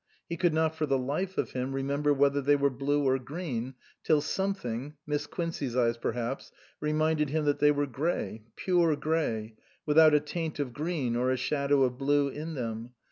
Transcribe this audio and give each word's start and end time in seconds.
He 0.27 0.35
could 0.35 0.55
not 0.55 0.73
for 0.75 0.87
the 0.87 0.97
life 0.97 1.37
of 1.37 1.51
him 1.51 1.73
remember 1.73 2.11
whether 2.11 2.41
they 2.41 2.55
were 2.55 2.71
blue 2.71 3.03
or 3.05 3.19
green, 3.19 3.75
till 4.03 4.19
something 4.19 4.95
(Miss 5.05 5.27
Quincey's 5.27 5.75
eyes 5.75 5.95
perhaps) 5.95 6.51
reminded 6.79 7.29
him 7.29 7.45
that 7.45 7.59
they 7.59 7.69
were 7.69 7.85
grey, 7.85 8.41
pure 8.55 8.95
grey, 8.95 9.53
without 9.85 10.15
a 10.15 10.19
taint 10.19 10.57
of 10.57 10.73
green 10.73 11.15
or 11.15 11.29
a 11.29 11.37
shadow 11.37 11.83
of 11.83 11.99
blue 11.99 12.29
in 12.29 12.55
them. 12.55 12.93